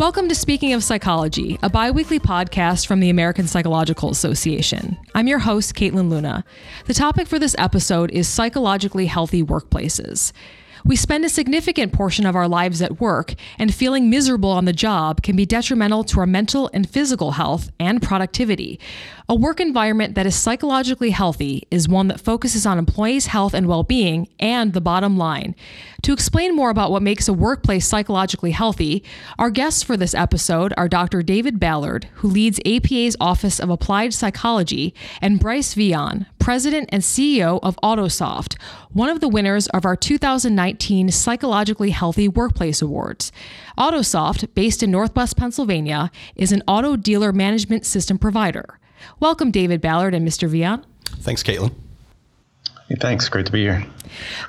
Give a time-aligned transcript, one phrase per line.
[0.00, 4.96] Welcome to Speaking of Psychology, a bi weekly podcast from the American Psychological Association.
[5.14, 6.42] I'm your host, Caitlin Luna.
[6.86, 10.32] The topic for this episode is psychologically healthy workplaces.
[10.84, 14.72] We spend a significant portion of our lives at work, and feeling miserable on the
[14.72, 18.80] job can be detrimental to our mental and physical health and productivity.
[19.28, 23.68] A work environment that is psychologically healthy is one that focuses on employees' health and
[23.68, 25.54] well being and the bottom line.
[26.02, 29.04] To explain more about what makes a workplace psychologically healthy,
[29.38, 31.22] our guests for this episode are Dr.
[31.22, 37.60] David Ballard, who leads APA's Office of Applied Psychology, and Bryce Veon, President and CEO
[37.62, 38.60] of Autosoft,
[38.90, 43.30] one of the winners of our 2019 Psychologically Healthy Workplace Awards.
[43.78, 48.80] Autosoft, based in Northwest Pennsylvania, is an auto dealer management system provider.
[49.20, 50.48] Welcome, David Ballard and Mr.
[50.48, 50.84] Veon.
[51.04, 51.72] Thanks, Caitlin.
[52.88, 53.28] Hey, thanks.
[53.28, 53.86] Great to be here.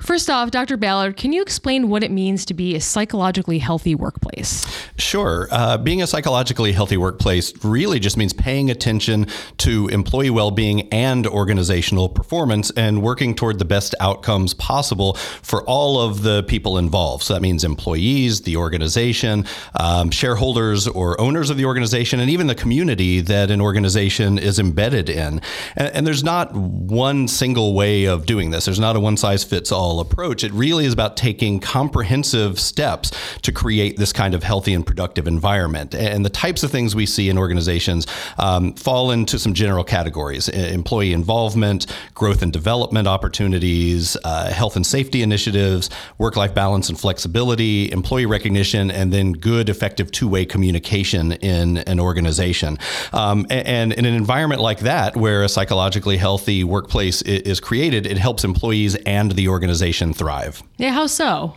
[0.01, 0.77] First off, Dr.
[0.77, 4.65] Ballard, can you explain what it means to be a psychologically healthy workplace?
[4.97, 5.47] Sure.
[5.51, 10.87] Uh, being a psychologically healthy workplace really just means paying attention to employee well being
[10.93, 16.77] and organizational performance and working toward the best outcomes possible for all of the people
[16.77, 17.23] involved.
[17.23, 19.45] So that means employees, the organization,
[19.75, 24.59] um, shareholders or owners of the organization, and even the community that an organization is
[24.59, 25.41] embedded in.
[25.75, 29.43] And, and there's not one single way of doing this, there's not a one size
[29.51, 30.45] fits all approach.
[30.45, 35.27] It really is about taking comprehensive steps to create this kind of healthy and productive
[35.27, 35.93] environment.
[35.93, 38.07] And the types of things we see in organizations
[38.37, 44.87] um, fall into some general categories employee involvement, growth and development opportunities, uh, health and
[44.87, 50.45] safety initiatives, work life balance and flexibility, employee recognition, and then good, effective two way
[50.45, 52.77] communication in an organization.
[53.11, 58.17] Um, and in an environment like that, where a psychologically healthy workplace is created, it
[58.17, 60.61] helps employees and the the organization thrive.
[60.77, 61.55] Yeah, how so?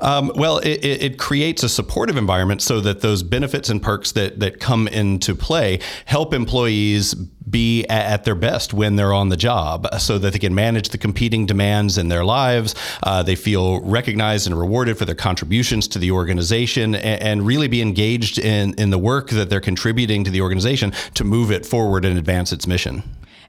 [0.00, 4.40] Um, well, it, it, creates a supportive environment so that those benefits and perks that,
[4.40, 9.86] that come into play help employees be at their best when they're on the job
[9.98, 12.74] so that they can manage the competing demands in their lives.
[13.02, 17.68] Uh, they feel recognized and rewarded for their contributions to the organization and, and, really
[17.68, 21.64] be engaged in, in the work that they're contributing to the organization to move it
[21.64, 23.02] forward and advance its mission.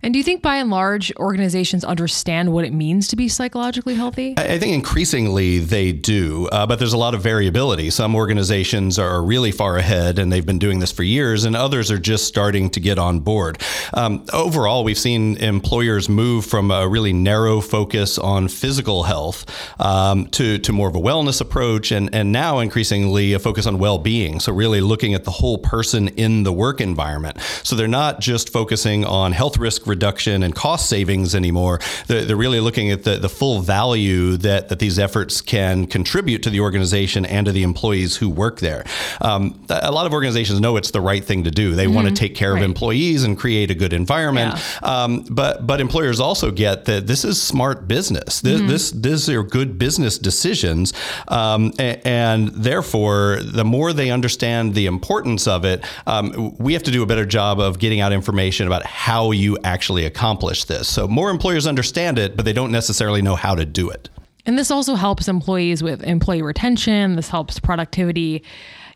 [0.03, 3.95] And do you think by and large organizations understand what it means to be psychologically
[3.95, 4.33] healthy?
[4.35, 7.89] I think increasingly they do, uh, but there's a lot of variability.
[7.89, 11.89] Some organizations are really far ahead and they've been doing this for years, and others
[11.89, 13.61] are just starting to get on board.
[13.93, 19.45] Um, overall, we've seen employers move from a really narrow focus on physical health
[19.79, 23.79] um, to, to more of a wellness approach, and, and now increasingly a focus on
[23.79, 24.41] well being.
[24.41, 27.37] So, really looking at the whole person in the work environment.
[27.63, 31.79] So, they're not just focusing on health risk reduction and cost savings anymore.
[32.07, 36.41] They're, they're really looking at the, the full value that, that these efforts can contribute
[36.43, 38.83] to the organization and to the employees who work there.
[39.21, 41.75] Um, a lot of organizations know it's the right thing to do.
[41.75, 41.95] They mm-hmm.
[41.95, 42.63] want to take care right.
[42.63, 44.55] of employees and create a good environment.
[44.55, 45.03] Yeah.
[45.03, 48.41] Um, but but employers also get that this is smart business.
[48.41, 48.67] This mm-hmm.
[48.67, 50.93] this these are good business decisions,
[51.27, 56.83] um, and, and, therefore the more they understand the importance of it, um, we have
[56.83, 60.63] to do a better job of getting out information about how you actually actually accomplish
[60.63, 60.87] this.
[60.87, 64.09] So more employers understand it, but they don't necessarily know how to do it.
[64.45, 67.17] And this also helps employees with employee retention.
[67.17, 68.45] This helps productivity.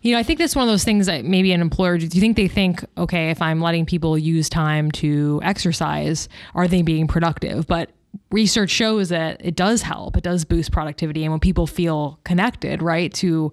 [0.00, 2.20] You know, I think that's one of those things that maybe an employer, do you
[2.22, 7.06] think they think, okay, if I'm letting people use time to exercise, are they being
[7.06, 7.66] productive?
[7.66, 7.90] But
[8.30, 10.16] research shows that it does help.
[10.16, 11.22] It does boost productivity.
[11.22, 13.52] And when people feel connected, right, to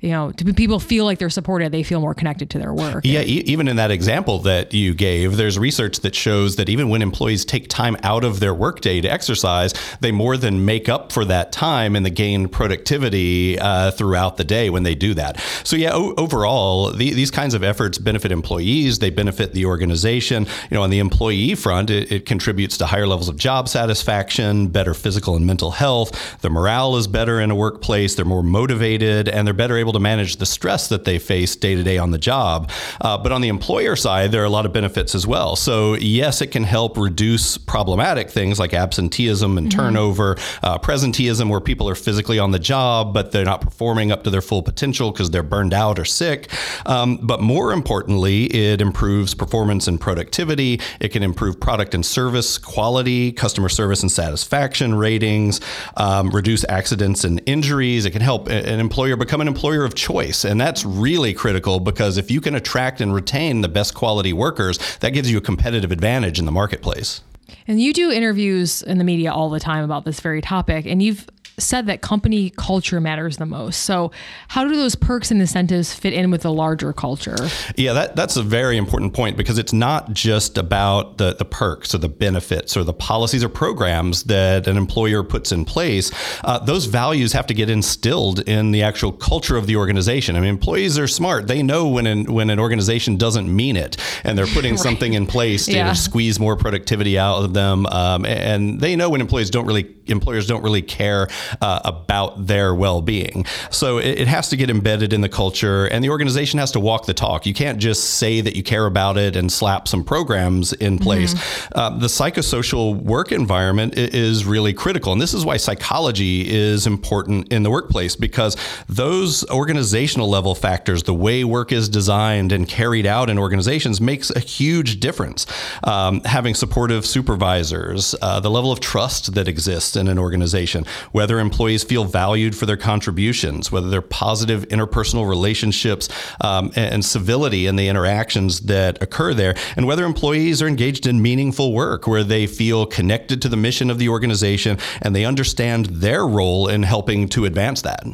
[0.00, 3.04] you know, to people feel like they're supported, they feel more connected to their work.
[3.04, 6.88] Yeah, e- even in that example that you gave, there's research that shows that even
[6.88, 11.12] when employees take time out of their workday to exercise, they more than make up
[11.12, 15.38] for that time and the gained productivity uh, throughout the day when they do that.
[15.64, 19.00] So yeah, o- overall, the, these kinds of efforts benefit employees.
[19.00, 20.46] They benefit the organization.
[20.70, 24.68] You know, on the employee front, it, it contributes to higher levels of job satisfaction,
[24.68, 26.40] better physical and mental health.
[26.40, 28.14] The morale is better in a workplace.
[28.14, 31.56] They're more motivated and they're better able able to manage the stress that they face
[31.56, 32.70] day to day on the job.
[33.00, 35.56] Uh, but on the employer side, there are a lot of benefits as well.
[35.56, 39.80] So, yes, it can help reduce problematic things like absenteeism and mm-hmm.
[39.80, 44.22] turnover, uh, presenteeism, where people are physically on the job, but they're not performing up
[44.24, 46.48] to their full potential because they're burned out or sick.
[46.86, 50.80] Um, but more importantly, it improves performance and productivity.
[51.00, 55.60] It can improve product and service quality, customer service and satisfaction ratings,
[55.96, 58.06] um, reduce accidents and injuries.
[58.06, 60.44] It can help an employer become an employer of choice.
[60.44, 64.78] And that's really critical because if you can attract and retain the best quality workers,
[64.98, 67.22] that gives you a competitive advantage in the marketplace.
[67.66, 70.86] And you do interviews in the media all the time about this very topic.
[70.86, 71.26] And you've
[71.62, 73.82] said that company culture matters the most.
[73.82, 74.10] So,
[74.48, 77.36] how do those perks and incentives fit in with the larger culture?
[77.76, 81.94] Yeah, that, that's a very important point because it's not just about the, the perks
[81.94, 86.10] or the benefits or the policies or programs that an employer puts in place.
[86.44, 90.36] Uh, those values have to get instilled in the actual culture of the organization.
[90.36, 91.46] I mean, employees are smart.
[91.46, 94.80] They know when an, when an organization doesn't mean it and they're putting right.
[94.88, 95.92] something in place to yeah.
[95.92, 97.86] squeeze more productivity out of them.
[97.86, 101.28] Um, and they know when employees don't really, employers don't really care
[101.60, 103.44] uh, about their well being.
[103.70, 106.80] So it, it has to get embedded in the culture and the organization has to
[106.80, 107.46] walk the talk.
[107.46, 111.34] You can't just say that you care about it and slap some programs in place.
[111.34, 111.78] Mm-hmm.
[111.78, 115.12] Uh, the psychosocial work environment is really critical.
[115.12, 118.56] And this is why psychology is important in the workplace because
[118.88, 124.30] those organizational level factors, the way work is designed and carried out in organizations, makes
[124.30, 125.46] a huge difference.
[125.84, 131.38] Um, having supportive supervisors, uh, the level of trust that exists in an organization, whether
[131.38, 136.08] employees feel valued for their contributions, whether they're positive interpersonal relationships
[136.40, 141.22] um, and civility in the interactions that occur there, and whether employees are engaged in
[141.22, 145.86] meaningful work where they feel connected to the mission of the organization and they understand
[145.86, 148.04] their role in helping to advance that.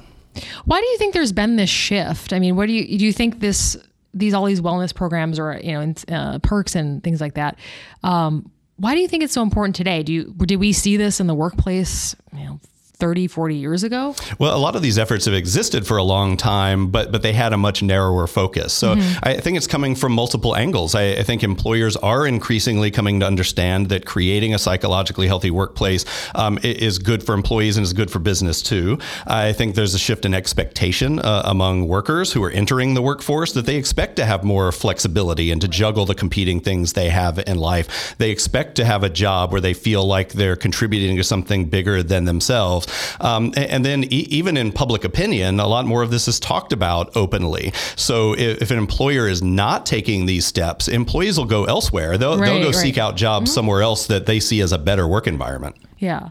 [0.65, 2.33] Why do you think there's been this shift?
[2.33, 3.77] I mean, what do you do you think this
[4.13, 7.59] these all these wellness programs or you know uh, perks and things like that?
[8.03, 10.03] Um, why do you think it's so important today?
[10.03, 12.15] Do you did we see this in the workplace?
[12.33, 12.61] You know,
[12.99, 14.15] 30, 40 years ago?
[14.39, 17.33] Well, a lot of these efforts have existed for a long time, but but they
[17.33, 18.73] had a much narrower focus.
[18.73, 19.19] So mm-hmm.
[19.23, 20.95] I think it's coming from multiple angles.
[20.95, 26.05] I, I, think employers are increasingly coming to understand that creating a psychologically healthy workplace
[26.35, 28.99] um, is good for employees and is good for business too.
[29.27, 33.53] I think there's a shift in expectation uh, among workers who are entering the workforce
[33.53, 37.39] that they expect to have more flexibility and to juggle the competing things they have
[37.47, 38.17] in life.
[38.19, 42.03] They expect to have a job where they feel like they're contributing to something bigger
[42.03, 42.86] than themselves
[43.21, 46.41] um, and, and, then e- even in public opinion, a lot more of this is
[46.41, 47.73] talked about openly.
[47.97, 52.19] So if, if, an employer is not taking these steps, employees will go elsewhere.
[52.19, 52.75] They'll, right, they'll go right.
[52.75, 53.55] seek out jobs mm-hmm.
[53.55, 55.77] somewhere else that they see as a better work environment.
[55.99, 56.31] Yeah.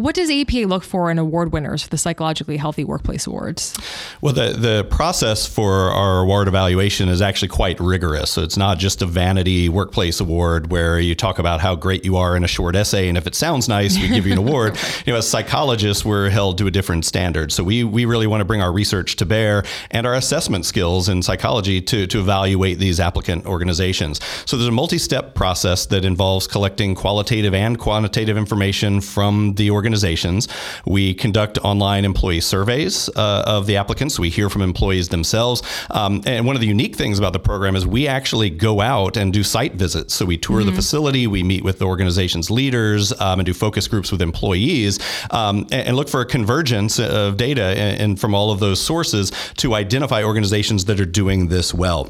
[0.00, 3.78] What does APA look for in award winners for the Psychologically Healthy Workplace Awards?
[4.22, 8.30] Well, the, the process for our award evaluation is actually quite rigorous.
[8.30, 12.16] So it's not just a vanity workplace award where you talk about how great you
[12.16, 14.78] are in a short essay, and if it sounds nice, we give you an award.
[15.06, 17.52] You know, as psychologists, we're held to a different standard.
[17.52, 21.08] So we, we really want to bring our research to bear and our assessment skills
[21.08, 24.20] in psychology to, to evaluate these applicant organizations.
[24.46, 29.70] So there's a multi step process that involves collecting qualitative and quantitative information from the
[29.70, 30.46] organization organizations.
[30.86, 34.20] We conduct online employee surveys uh, of the applicants.
[34.20, 35.62] We hear from employees themselves.
[35.90, 39.16] Um, and one of the unique things about the program is we actually go out
[39.16, 40.14] and do site visits.
[40.14, 40.70] So we tour mm-hmm.
[40.70, 45.00] the facility, we meet with the organization's leaders, um, and do focus groups with employees,
[45.32, 48.80] um, and, and, look for a convergence of data and, and from all of those
[48.80, 52.08] sources to identify organizations that are doing this well.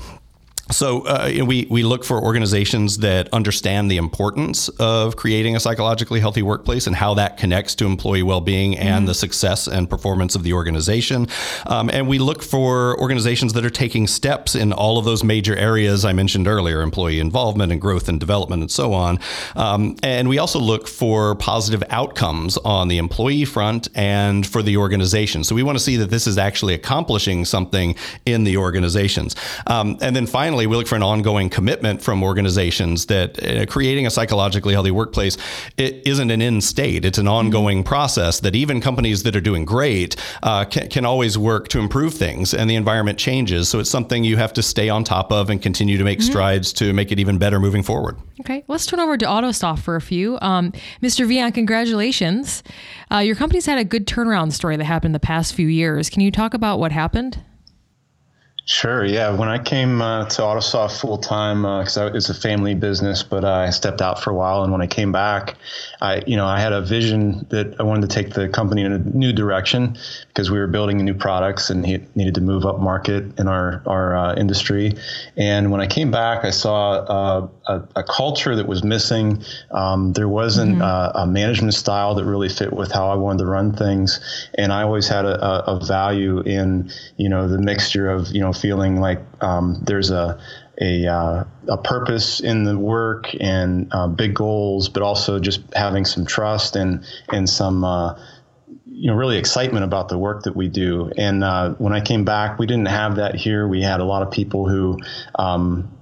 [0.71, 6.21] So uh, we we look for organizations that understand the importance of creating a psychologically
[6.21, 9.07] healthy workplace and how that connects to employee well-being and mm-hmm.
[9.07, 11.27] the success and performance of the organization.
[11.67, 15.57] Um, and we look for organizations that are taking steps in all of those major
[15.57, 19.19] areas I mentioned earlier: employee involvement and growth and development, and so on.
[19.57, 24.77] Um, and we also look for positive outcomes on the employee front and for the
[24.77, 25.43] organization.
[25.43, 29.35] So we want to see that this is actually accomplishing something in the organizations.
[29.67, 34.07] Um, and then finally we look for an ongoing commitment from organizations that uh, creating
[34.07, 35.37] a psychologically healthy workplace
[35.77, 37.05] it isn't an end state.
[37.05, 37.35] It's an mm-hmm.
[37.35, 41.79] ongoing process that even companies that are doing great uh, can, can always work to
[41.79, 43.69] improve things, and the environment changes.
[43.69, 46.31] So it's something you have to stay on top of and continue to make mm-hmm.
[46.31, 48.17] strides to make it even better moving forward.
[48.41, 50.39] Okay, let's turn over to AutoSoft for a few.
[50.41, 51.27] Um, Mr.
[51.27, 52.63] Veon, congratulations.
[53.13, 56.09] Uh, your company's had a good turnaround story that happened in the past few years.
[56.09, 57.43] Can you talk about what happened?
[58.65, 59.05] Sure.
[59.05, 59.31] Yeah.
[59.37, 63.45] When I came uh, to AutoSoft full time, because uh, it's a family business, but
[63.45, 65.57] uh, I stepped out for a while, and when I came back,
[66.01, 68.93] I, you know, I had a vision that I wanted to take the company in
[68.93, 69.99] a new direction
[70.29, 73.83] because we were building new products and he needed to move up market in our
[73.87, 74.95] our uh, industry.
[75.37, 79.43] And when I came back, I saw uh, a, a, culture that was missing.
[79.71, 80.83] Um, there wasn't mm-hmm.
[80.83, 84.73] Uh, a management style that really fit with how I wanted to run things, and
[84.73, 89.01] I always had a, a value in you know the mixture of you know feeling
[89.01, 90.41] like um, there's a
[90.81, 96.05] a, uh, a purpose in the work and uh, big goals, but also just having
[96.05, 98.19] some trust and and some uh,
[98.87, 101.13] you know really excitement about the work that we do.
[101.17, 103.69] And uh, when I came back, we didn't have that here.
[103.69, 104.99] We had a lot of people who.
[105.35, 105.97] Um,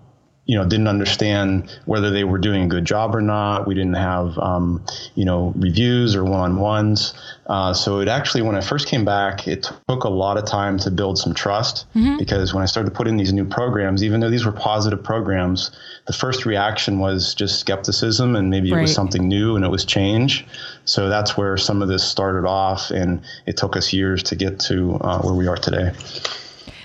[0.48, 3.68] you know didn't understand whether they were doing a good job or not.
[3.68, 4.82] We didn't have um,
[5.14, 7.12] you know reviews or one-on-ones.
[7.46, 10.78] Uh, so it actually, when I first came back, it took a lot of time
[10.80, 12.16] to build some trust mm-hmm.
[12.18, 15.02] because when I started to put in these new programs, even though these were positive
[15.02, 15.70] programs,
[16.06, 18.78] the first reaction was just skepticism and maybe right.
[18.78, 20.46] it was something new and it was change.
[20.86, 24.58] So that's where some of this started off, and it took us years to get
[24.60, 25.92] to uh, where we are today.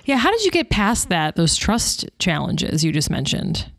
[0.06, 1.36] Yeah, how did you get past that?
[1.36, 3.72] Those trust challenges you just mentioned.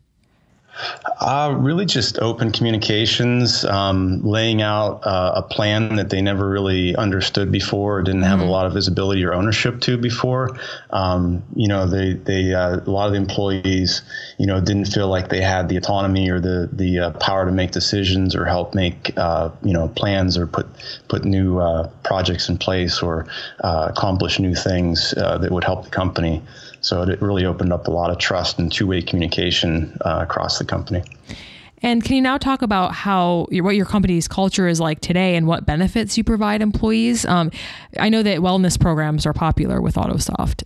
[1.21, 6.95] Uh, really, just open communications, um, laying out uh, a plan that they never really
[6.97, 8.49] understood before, or didn't have mm-hmm.
[8.49, 10.57] a lot of visibility or ownership to before.
[10.89, 14.01] Um, you know, they they uh, a lot of the employees,
[14.37, 17.51] you know, didn't feel like they had the autonomy or the the uh, power to
[17.51, 20.67] make decisions or help make uh, you know plans or put
[21.07, 23.25] put new uh, projects in place or
[23.59, 26.41] accomplish new things that would help the company.
[26.85, 30.59] So it really opened up a lot of trust and two way communication uh, across
[30.59, 31.03] the company.
[31.81, 35.47] And can you now talk about how what your company's culture is like today and
[35.47, 37.25] what benefits you provide employees?
[37.25, 37.49] Um,
[37.99, 40.63] I know that wellness programs are popular with AutoSoft.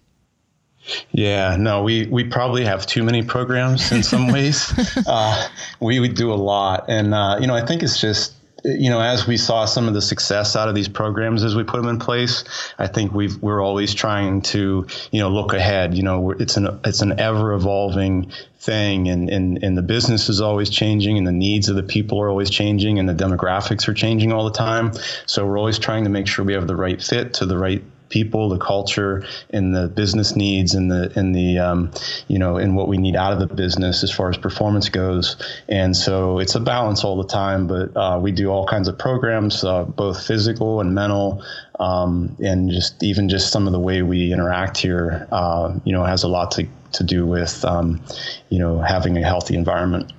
[1.11, 4.73] Yeah, no, we, we probably have too many programs in some ways.
[5.07, 5.47] uh,
[5.79, 6.83] we would do a lot.
[6.89, 8.33] And, uh, you know, I think it's just
[8.63, 11.63] you know, as we saw some of the success out of these programs as we
[11.63, 12.43] put them in place,
[12.77, 15.95] I think we've we're always trying to, you know, look ahead.
[15.95, 20.41] You know, it's an it's an ever evolving thing, and, and and the business is
[20.41, 23.93] always changing, and the needs of the people are always changing, and the demographics are
[23.93, 24.91] changing all the time.
[25.25, 27.83] So we're always trying to make sure we have the right fit to the right
[28.09, 31.91] people, the culture, and the business needs, and the and the um,
[32.27, 35.35] you know, and what we need out of the business as far as performance goes.
[35.67, 37.67] And so it's a balance all the time.
[37.67, 41.43] But uh, we do all kinds of programs, uh, both physical and mental,
[41.79, 46.03] um, and just even just some of the way we interact here, uh, you know,
[46.03, 48.01] has a lot to to do with um,
[48.49, 50.11] you know having a healthy environment.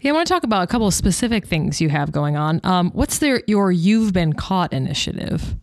[0.00, 2.60] Yeah, I want to talk about a couple of specific things you have going on.
[2.62, 5.54] Um, what's their, your You've Been Caught initiative?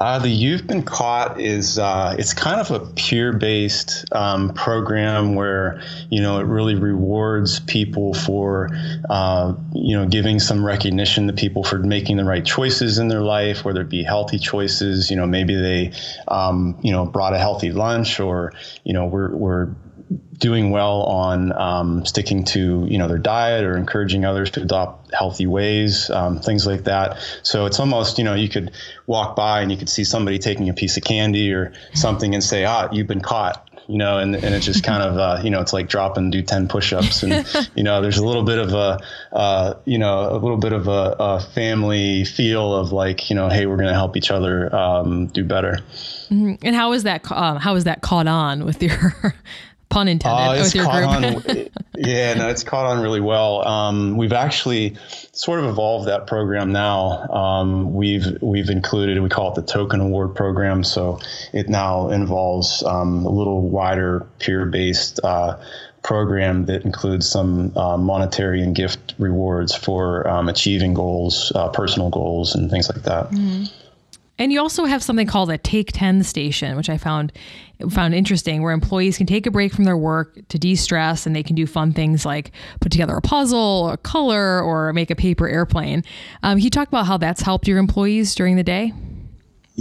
[0.00, 5.82] Uh, the You've Been Caught is uh, it's kind of a peer-based um, program where
[6.08, 8.70] you know it really rewards people for
[9.08, 13.22] uh, you know giving some recognition to people for making the right choices in their
[13.22, 15.10] life, whether it be healthy choices.
[15.10, 15.92] You know, maybe they
[16.28, 18.52] um, you know brought a healthy lunch, or
[18.84, 19.68] you know we're, we're
[20.40, 25.14] doing well on um, sticking to you know their diet or encouraging others to adopt
[25.14, 27.18] healthy ways, um, things like that.
[27.42, 28.72] So it's almost you know you could
[29.06, 32.42] walk by and you could see somebody taking a piece of candy or something and
[32.42, 33.66] say, ah, you've been caught.
[33.86, 36.30] You know, and, and it's just kind of, uh, you know, it's like drop and
[36.30, 37.24] do 10 push-ups.
[37.24, 39.00] And, you know, there's a little bit of a,
[39.32, 43.48] uh, you know, a little bit of a, a, family feel of like, you know,
[43.48, 45.80] hey, we're going to help each other um, do better.
[46.30, 46.54] Mm-hmm.
[46.62, 49.34] And how is that, um, how is that caught on with your
[49.90, 51.48] pun intended uh, with your group.
[51.48, 51.68] on,
[51.98, 53.66] yeah, no, it's caught on really well.
[53.66, 54.96] Um, we've actually
[55.32, 57.28] sort of evolved that program now.
[57.28, 61.18] Um, we've we've included we call it the Token Award program, so
[61.52, 65.20] it now involves um, a little wider peer based.
[65.22, 65.60] Uh,
[66.02, 72.08] program that includes some uh, monetary and gift rewards for um, achieving goals, uh, personal
[72.08, 73.30] goals, and things like that.
[73.30, 73.64] Mm-hmm.
[74.40, 77.30] And you also have something called a Take 10 station, which I found
[77.90, 81.42] found interesting, where employees can take a break from their work to de-stress and they
[81.42, 85.48] can do fun things like put together a puzzle or color or make a paper
[85.48, 86.02] airplane.
[86.42, 88.92] Um, can you talk about how that's helped your employees during the day?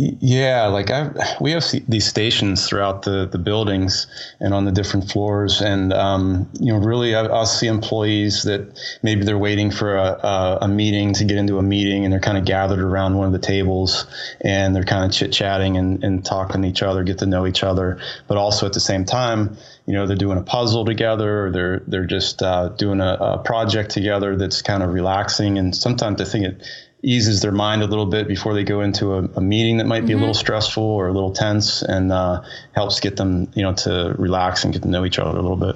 [0.01, 1.09] Yeah, like I,
[1.41, 4.07] we have these stations throughout the, the buildings
[4.39, 8.79] and on the different floors, and um, you know, really, I, will see employees that
[9.03, 12.21] maybe they're waiting for a, a, a, meeting to get into a meeting, and they're
[12.21, 14.05] kind of gathered around one of the tables,
[14.39, 17.45] and they're kind of chit chatting and, and talking to each other, get to know
[17.45, 21.47] each other, but also at the same time, you know, they're doing a puzzle together,
[21.47, 25.75] or they're they're just uh, doing a, a project together that's kind of relaxing, and
[25.75, 26.63] sometimes I think it
[27.01, 30.01] eases their mind a little bit before they go into a, a meeting that might
[30.01, 30.17] be mm-hmm.
[30.17, 30.39] a little mm-hmm.
[30.39, 32.41] stressful or a little tense and uh,
[32.73, 35.57] helps get them you know to relax and get to know each other a little
[35.57, 35.75] bit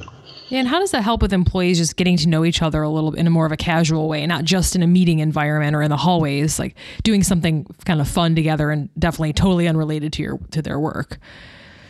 [0.54, 2.90] yeah, and how does that help with employees just getting to know each other a
[2.90, 5.76] little bit in a more of a casual way, not just in a meeting environment
[5.76, 10.14] or in the hallways, like doing something kind of fun together and definitely totally unrelated
[10.14, 11.18] to your to their work.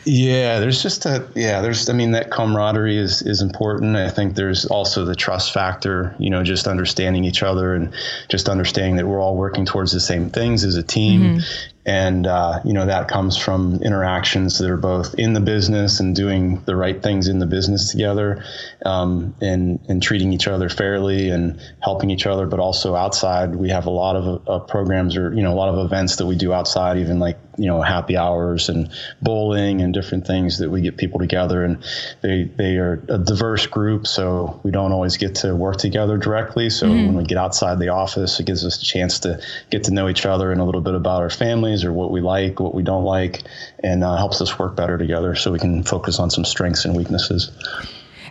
[0.06, 3.96] Yeah, there's just a yeah, there's I mean that camaraderie is is important.
[3.96, 7.94] I think there's also the trust factor, you know, just understanding each other and
[8.30, 11.22] just understanding that we're all working towards the same things as a team.
[11.22, 11.73] Mm-hmm.
[11.86, 16.16] And uh, you know that comes from interactions that are both in the business and
[16.16, 18.44] doing the right things in the business together,
[18.86, 22.48] um, and and treating each other fairly and helping each other.
[22.48, 25.70] But also outside, we have a lot of uh, programs or you know a lot
[25.70, 28.90] of events that we do outside, even like you know happy hours and
[29.22, 31.66] bowling and different things that we get people together.
[31.66, 31.84] And
[32.22, 36.70] they they are a diverse group, so we don't always get to work together directly.
[36.70, 37.08] So mm-hmm.
[37.08, 40.08] when we get outside the office, it gives us a chance to get to know
[40.08, 41.30] each other and a little bit about our
[41.74, 43.44] families or what we like, what we don't like,
[43.84, 46.96] and uh, helps us work better together so we can focus on some strengths and
[46.96, 47.52] weaknesses.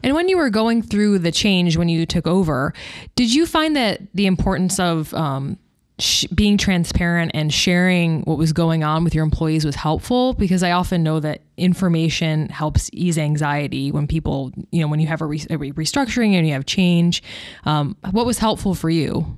[0.02, 2.74] And when you were going through the change when you took over,
[3.14, 5.58] did you find that the importance of um,
[6.00, 10.34] sh- being transparent and sharing what was going on with your employees was helpful?
[10.34, 15.06] Because I often know that information helps ease anxiety when people, you know, when you
[15.06, 17.22] have a, re- a restructuring and you have change.
[17.64, 19.36] Um, what was helpful for you?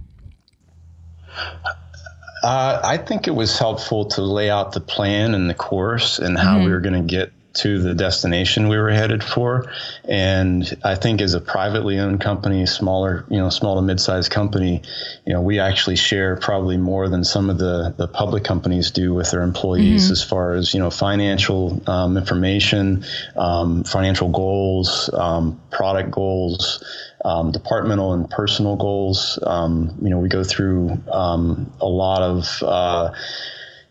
[2.44, 6.36] Uh, I think it was helpful to lay out the plan and the course and
[6.36, 6.66] how mm-hmm.
[6.66, 9.72] we were going to get to the destination we were headed for.
[10.06, 14.82] And I think as a privately owned company, smaller, you know, small to mid-sized company,
[15.24, 19.14] you know, we actually share probably more than some of the, the public companies do
[19.14, 20.12] with their employees mm-hmm.
[20.12, 26.84] as far as, you know, financial um, information, um, financial goals, um, product goals,
[27.24, 29.38] um, departmental and personal goals.
[29.42, 33.14] Um, you know, we go through um, a lot of, uh,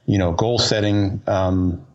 [0.06, 1.86] you know, goal setting um,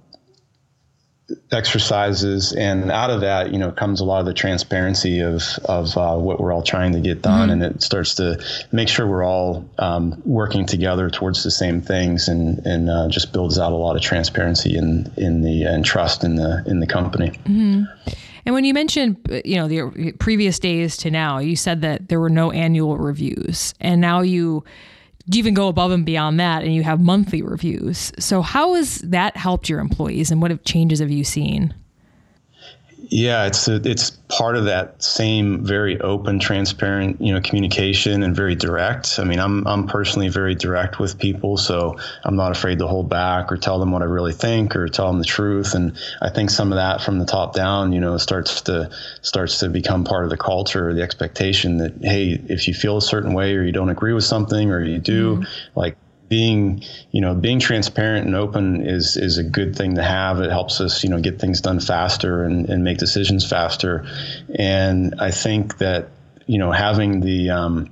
[1.53, 5.95] exercises and out of that you know comes a lot of the transparency of of
[5.99, 7.63] uh, what we're all trying to get done mm-hmm.
[7.63, 8.43] and it starts to
[8.73, 13.31] make sure we're all um, working together towards the same things and and uh, just
[13.33, 16.87] builds out a lot of transparency in in the and trust in the in the
[16.87, 17.83] company mm-hmm.
[18.49, 22.19] And when you mentioned, you know, the previous days to now, you said that there
[22.19, 24.65] were no annual reviews, and now you
[25.31, 28.11] even go above and beyond that and you have monthly reviews.
[28.19, 31.75] So how has that helped your employees and what changes have you seen?
[33.11, 38.37] Yeah, it's a, it's part of that same very open, transparent, you know, communication and
[38.37, 39.19] very direct.
[39.19, 43.09] I mean, I'm I'm personally very direct with people, so I'm not afraid to hold
[43.09, 45.75] back or tell them what I really think or tell them the truth.
[45.75, 48.91] And I think some of that from the top down, you know, starts to
[49.23, 52.99] starts to become part of the culture, or the expectation that hey, if you feel
[52.99, 55.81] a certain way or you don't agree with something or you do, mm-hmm.
[55.81, 55.97] like
[56.29, 60.51] being you know being transparent and open is is a good thing to have it
[60.51, 64.07] helps us you know get things done faster and, and make decisions faster
[64.55, 66.11] and i think that
[66.47, 67.91] you know having the um,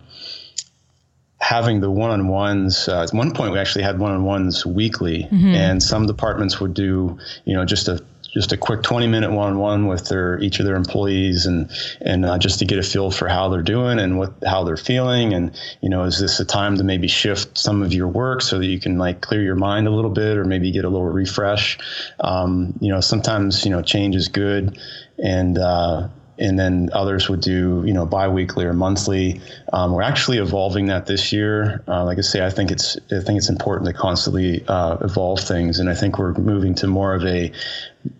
[1.39, 5.55] having the one-on-ones uh, at one point we actually had one-on-ones weekly mm-hmm.
[5.55, 8.03] and some departments would do you know just a
[8.37, 11.71] just a quick 20 minute one-on-one with their each of their employees and
[12.03, 14.77] and uh, just to get a feel for how they're doing and what how they're
[14.77, 15.33] feeling.
[15.33, 18.59] And you know is this a time to maybe shift some of your work so
[18.59, 21.09] that you can like clear your mind a little bit or maybe get a little
[21.09, 21.79] refresh?
[22.21, 24.79] Um, you know sometimes you know change is good
[25.19, 29.41] and uh, and then others would do you know biweekly or monthly.
[29.73, 31.83] Um, we're actually evolving that this year.
[31.89, 35.41] Uh, like I say, I think it's I think it's important to constantly uh, evolve
[35.41, 37.53] things, and I think we're moving to more of a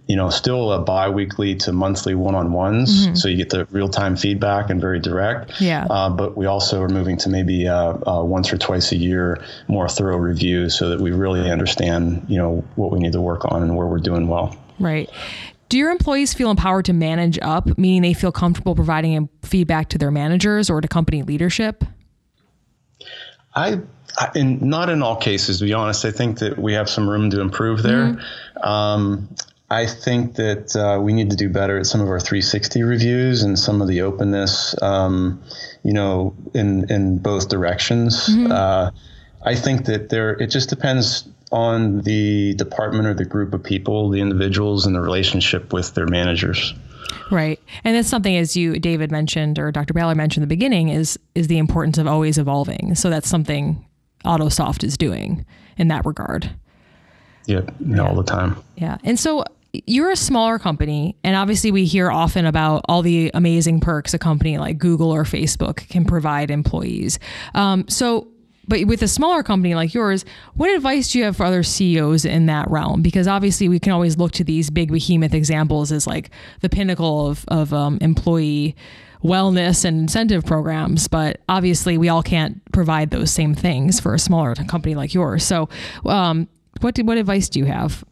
[0.07, 3.15] you know still a biweekly to monthly one-on-ones, mm-hmm.
[3.15, 5.61] so you get the real-time feedback and very direct.
[5.61, 5.87] Yeah.
[5.89, 9.43] Uh, but we also are moving to maybe uh, uh, once or twice a year
[9.69, 13.45] more thorough reviews, so that we really understand you know what we need to work
[13.53, 14.57] on and where we're doing well.
[14.79, 15.11] Right.
[15.69, 19.99] Do your employees feel empowered to manage up, meaning they feel comfortable providing feedback to
[19.99, 21.85] their managers or to company leadership?
[23.55, 23.81] I,
[24.19, 26.05] I in, not in all cases, to be honest.
[26.05, 28.07] I think that we have some room to improve there.
[28.07, 28.69] Mm-hmm.
[28.69, 29.29] Um,
[29.69, 33.43] I think that uh, we need to do better at some of our 360 reviews
[33.43, 35.43] and some of the openness, um,
[35.83, 38.29] you know, in in both directions.
[38.29, 38.53] Mm-hmm.
[38.53, 38.91] Uh,
[39.45, 44.11] I think that there it just depends on the department or the group of people,
[44.11, 46.75] the individuals, and the relationship with their managers.
[47.31, 49.95] Right, and that's something as you David mentioned or Dr.
[49.95, 52.95] Ballard mentioned in the beginning is is the importance of always evolving.
[52.95, 53.85] So that's something
[54.25, 55.45] AutoSoft is doing
[55.77, 56.51] in that regard.
[57.47, 58.57] Yeah, yeah, all the time.
[58.77, 59.45] Yeah, and so
[59.87, 64.19] you're a smaller company, and obviously we hear often about all the amazing perks a
[64.19, 67.19] company like Google or Facebook can provide employees.
[67.55, 68.29] Um, so
[68.69, 70.25] but with a smaller company like yours,
[70.55, 73.03] what advice do you have for other CEOs in that realm?
[73.03, 77.29] Because obviously, we can always look to these big behemoth examples as like the pinnacle
[77.29, 78.77] of, of um, employee
[79.23, 81.09] wellness and incentive programs.
[81.09, 85.45] But obviously, we all can't provide those same things for a smaller company like yours.
[85.45, 85.69] So,
[86.05, 86.49] um,
[86.81, 88.05] what, do, what advice do you have?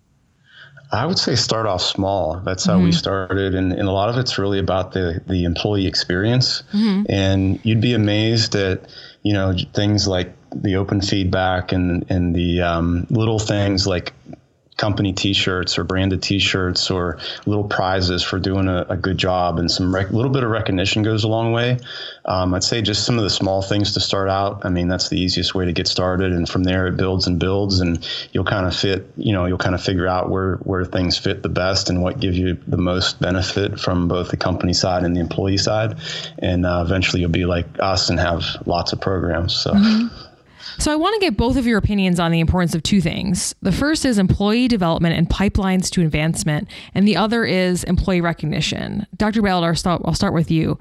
[0.93, 2.41] I would say start off small.
[2.45, 2.85] That's how mm-hmm.
[2.85, 6.63] we started, and, and a lot of it's really about the the employee experience.
[6.73, 7.03] Mm-hmm.
[7.09, 8.89] And you'd be amazed at
[9.25, 14.13] you know, things like the open feedback and and the um, little things like
[14.77, 19.71] company t-shirts or branded t-shirts or little prizes for doing a, a good job and
[19.71, 21.79] some rec- little bit of recognition goes a long way.
[22.25, 24.65] Um, i'd say just some of the small things to start out.
[24.65, 27.39] I mean that's the easiest way to get started and from there it builds and
[27.39, 30.85] builds and you'll kind of fit you know you'll kind of figure out where where
[30.85, 34.73] things fit the best and what gives you the most benefit from both the company
[34.73, 35.99] side and the employee side.
[36.39, 39.73] And uh, eventually you'll be like us and have lots of programs so.
[39.73, 40.24] Mm-hmm.
[40.79, 43.55] So I want to get both of your opinions on the importance of two things.
[43.63, 49.07] The first is employee development and pipelines to advancement, and the other is employee recognition.
[49.17, 49.43] Dr.
[49.43, 50.79] Ballard, I'll start, I'll start with you.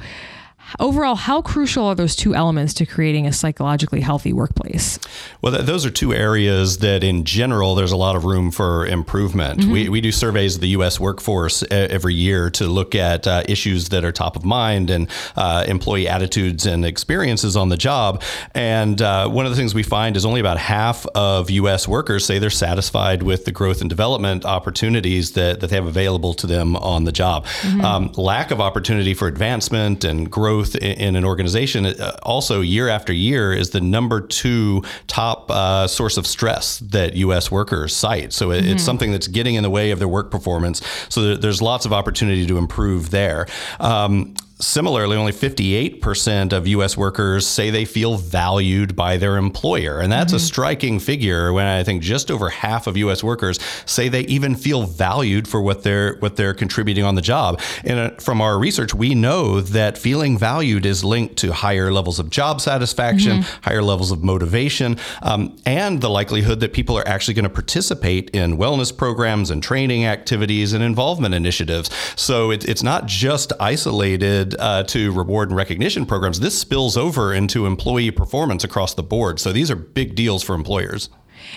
[0.80, 4.97] Overall, how crucial are those two elements to creating a psychologically healthy workplace?
[5.41, 8.86] Well, th- those are two areas that, in general, there's a lot of room for
[8.86, 9.60] improvement.
[9.60, 9.71] Mm-hmm.
[9.71, 10.99] We, we do surveys of the U.S.
[10.99, 15.65] workforce every year to look at uh, issues that are top of mind and uh,
[15.67, 18.23] employee attitudes and experiences on the job.
[18.56, 21.88] And uh, one of the things we find is only about half of U.S.
[21.88, 26.34] workers say they're satisfied with the growth and development opportunities that, that they have available
[26.36, 27.45] to them on the job.
[27.45, 27.82] Mm-hmm.
[27.82, 32.88] Um, lack of opportunity for advancement and growth growth in, an organization uh, also year
[32.89, 37.52] after year is the number two top uh, source of stress that U.S.
[37.52, 38.34] workers cite.
[38.34, 38.74] So it, mm-hmm.
[38.74, 40.82] it's something that's getting in the way of their work performance.
[41.10, 43.48] So there's lots of opportunity to improve there.
[43.80, 46.96] Um, Similarly, only 58% of U.S.
[46.96, 50.00] workers say they feel valued by their employer.
[50.00, 50.38] And that's mm-hmm.
[50.38, 53.24] a striking figure when I think just over half of U.S.
[53.24, 57.60] workers say they even feel valued for what they're, what they're contributing on the job.
[57.84, 62.20] And uh, from our research, we know that feeling valued is linked to higher levels
[62.20, 63.63] of job satisfaction, mm-hmm.
[63.63, 68.30] higher levels of motivation, um, and the likelihood that people are actually going to participate
[68.30, 71.89] in wellness programs and training activities and involvement initiatives.
[72.16, 77.34] So it, it's not just isolated uh, to reward and recognition programs, this spills over
[77.34, 79.39] into employee performance across the board.
[79.39, 81.10] So these are big deals for employers.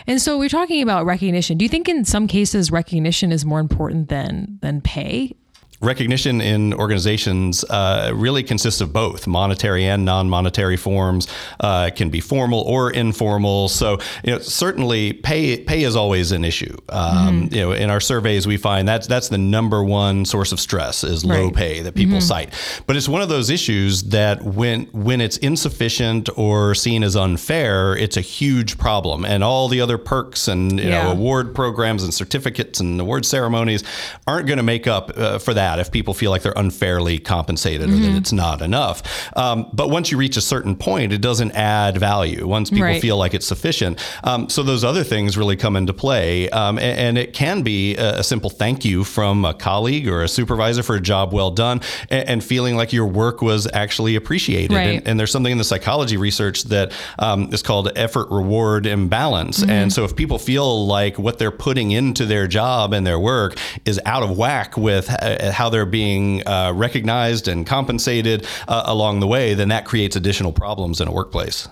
[0.06, 1.59] And so we're talking about recognition.
[1.59, 5.35] Do you think in some cases recognition is more important than than pay?
[5.80, 11.28] Recognition in organizations uh, really consists of both monetary and non-monetary forms
[11.60, 16.44] uh, can be formal or informal so you know certainly pay pay is always an
[16.44, 17.54] issue um, mm-hmm.
[17.54, 21.04] you know in our surveys we find that's that's the number one source of stress
[21.04, 21.54] is low right.
[21.54, 22.26] pay that people mm-hmm.
[22.26, 27.16] cite but it's one of those issues that when when it's insufficient or seen as
[27.16, 31.04] unfair it's a huge problem and all the other perks and you yeah.
[31.04, 33.84] know award programs and certificates and award ceremonies
[34.26, 37.18] aren't going to make up uh, for that that if people feel like they're unfairly
[37.18, 37.98] compensated mm-hmm.
[37.98, 38.18] or that mm-hmm.
[38.18, 39.02] it's not enough.
[39.37, 42.46] Um, but once you reach a certain point, it doesn't add value.
[42.46, 43.02] Once people right.
[43.02, 46.98] feel like it's sufficient, um, so those other things really come into play, um, and,
[46.98, 50.83] and, it can be a, a, simple thank you from a colleague or a supervisor
[50.83, 54.74] for a job well done, and, and feeling like your work was actually appreciated.
[54.74, 54.98] Right.
[54.98, 59.61] And, and, there's something in the psychology research that um, is called effort reward imbalance.
[59.61, 59.70] Mm-hmm.
[59.70, 63.57] And so if people feel like what they're putting into their job and their work
[63.85, 69.20] is out of whack with uh, how they're being uh, recognized and compensated uh, along
[69.20, 71.66] the way, then that creates additional problems in a workplace.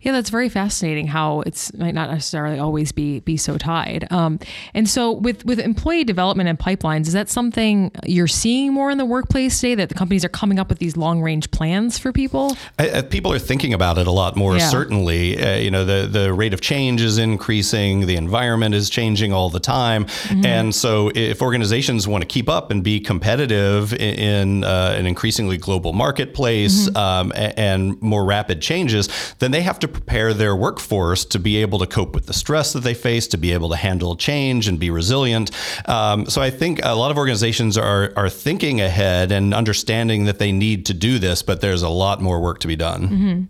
[0.00, 1.06] Yeah, that's very fascinating.
[1.06, 4.10] How it's might not necessarily always be be so tied.
[4.10, 4.38] Um,
[4.74, 8.98] and so with with employee development and pipelines, is that something you're seeing more in
[8.98, 9.74] the workplace today?
[9.74, 12.56] That the companies are coming up with these long range plans for people.
[12.78, 14.56] I, I, people are thinking about it a lot more.
[14.56, 14.68] Yeah.
[14.68, 18.06] Certainly, uh, you know the the rate of change is increasing.
[18.06, 20.44] The environment is changing all the time, mm-hmm.
[20.44, 25.06] and so if organizations want to keep up and be competitive in, in uh, an
[25.06, 26.96] increasingly global marketplace mm-hmm.
[26.96, 31.56] um, and, and more rapid changes, then they have to prepare their workforce to be
[31.58, 34.68] able to cope with the stress that they face, to be able to handle change
[34.68, 35.50] and be resilient.
[35.88, 40.38] Um, so I think a lot of organizations are are thinking ahead and understanding that
[40.38, 43.02] they need to do this, but there's a lot more work to be done.
[43.08, 43.42] Mm-hmm.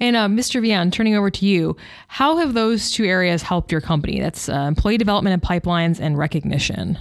[0.00, 0.60] And uh, Mr.
[0.62, 1.76] Veon, turning over to you,
[2.08, 4.20] how have those two areas helped your company?
[4.20, 6.98] That's uh, employee development and pipelines and recognition.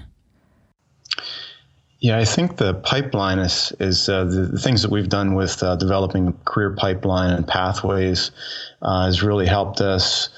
[1.99, 5.63] Yeah, I think the pipeline is is uh, the, the, things that we've done with
[5.63, 8.31] uh, developing career pipeline and pathways
[8.83, 10.29] uh, has really helped us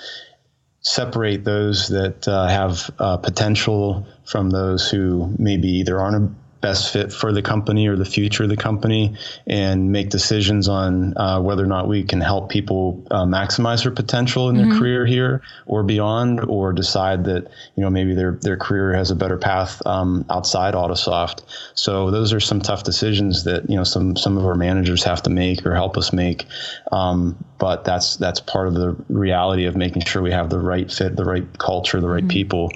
[0.81, 7.13] separate those that uh, have uh, potential from those who maybe either aren't best fit
[7.13, 9.15] for the company or the future of the company
[9.47, 13.91] and make decisions on uh, whether or not we can help people uh, maximize their
[13.91, 14.69] potential in mm-hmm.
[14.69, 17.43] their career here or beyond or decide that
[17.75, 21.43] you know maybe their their career has a better path um, outside Autosoft
[21.75, 25.23] so those are some tough decisions that you know some some of our managers have
[25.23, 26.45] to make or help us make
[26.91, 30.91] um, but that's that's part of the reality of making sure we have the right
[30.91, 32.29] fit the right culture the right mm-hmm.
[32.29, 32.71] people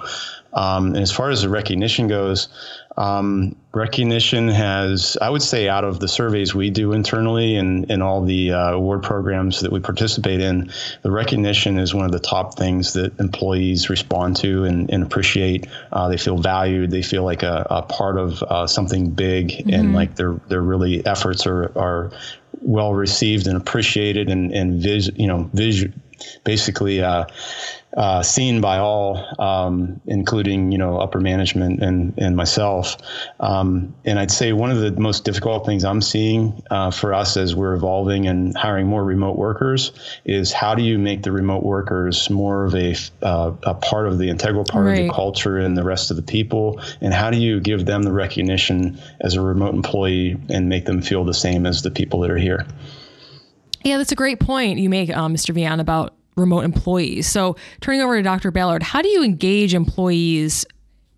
[0.54, 2.48] um, and as far as the recognition goes,
[2.95, 8.01] Um, recognition has, I would say, out of the surveys we do internally and, in
[8.01, 12.19] all the uh, award programs that we participate in, the recognition is one of the
[12.19, 15.67] top things that employees respond to and, and appreciate.
[15.91, 16.91] Uh, they feel valued.
[16.91, 19.69] They feel like a, a part of uh, something big, mm-hmm.
[19.73, 22.12] and like their their really efforts are are
[22.62, 25.86] well received and appreciated, and and vis, you know, vis,
[26.43, 27.01] basically
[27.97, 32.97] uh, uh, seen by all, um, including you know upper management and and myself.
[33.39, 37.38] Um, and I'd say one of the most difficult things I'm seeing uh, for us
[37.38, 39.91] as we're evolving and hiring more remote workers
[40.25, 44.19] is how do you make the remote workers more of a uh, a part of
[44.19, 44.99] the integral part right.
[44.99, 48.03] of the culture and the rest of the people, and how do you give them
[48.03, 52.19] the recognition as a remote employee and make them feel the same as the people
[52.19, 52.65] that are here.
[53.84, 55.53] Yeah, that's a great point you make, um, Mr.
[55.53, 57.28] Veon, about remote employees.
[57.28, 58.52] So, turning over to Dr.
[58.52, 60.65] Ballard, how do you engage employees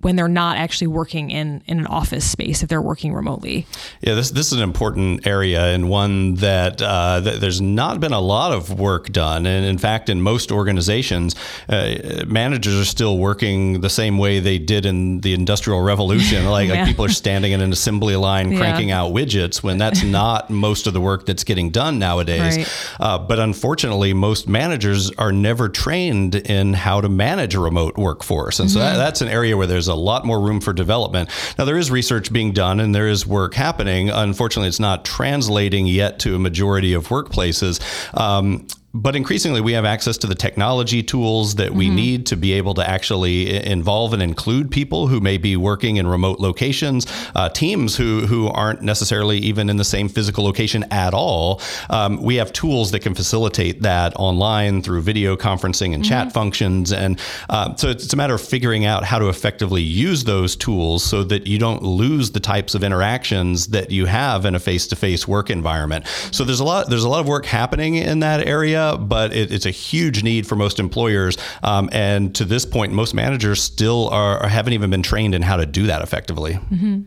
[0.06, 3.66] when they're not actually working in, in an office space if they're working remotely.
[4.02, 8.14] Yeah, this this is an important area and one that, uh, that there's not been
[8.14, 9.48] a lot of work done.
[9.48, 11.36] And in fact, in most organizations,
[11.70, 16.46] uh, managers are still working the same way they did in the Industrial Revolution.
[16.56, 16.76] Like, yeah.
[16.76, 19.02] like people are standing in an assembly line cranking yeah.
[19.02, 22.58] out widgets when that's not most of the work that's getting done nowadays.
[22.58, 22.96] Right.
[23.00, 28.60] Uh, but unfortunately, most managers are never trained in how to manage a remote workforce.
[28.60, 28.78] And mm-hmm.
[28.78, 31.30] so that, that's an area where there's a a lot more room for development.
[31.58, 34.10] Now, there is research being done and there is work happening.
[34.10, 37.82] Unfortunately, it's not translating yet to a majority of workplaces.
[38.20, 41.96] Um, but increasingly we have access to the technology tools that we mm-hmm.
[41.96, 46.08] need to be able to actually involve and include people who may be working in
[46.08, 47.06] remote locations,
[47.36, 51.62] uh, teams who who aren't necessarily even in the same physical location at all.
[51.90, 56.10] Um, we have tools that can facilitate that online through video conferencing and mm-hmm.
[56.10, 60.24] chat functions, and uh, so it's a matter of figuring out how to effectively use
[60.24, 64.56] those tools so that you don't lose the types of interactions that you have in
[64.56, 66.08] a face-to-face work environment.
[66.32, 69.52] So there's a lot there's a lot of work happening in that area but it,
[69.52, 71.38] it's a huge need for most employers.
[71.64, 75.58] Um, and to this point, most managers still are haven't even been trained in how
[75.58, 76.54] to do that effectively.
[76.54, 77.02] Mm-hmm.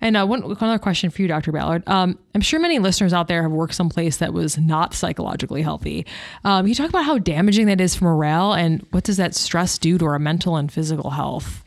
[0.00, 1.50] And uh, one, one other question for you, Dr.
[1.50, 1.82] Ballard.
[1.88, 6.06] Um, I'm sure many listeners out there have worked someplace that was not psychologically healthy.
[6.44, 9.76] Um, you talk about how damaging that is for morale and what does that stress
[9.76, 11.64] do to our mental and physical health?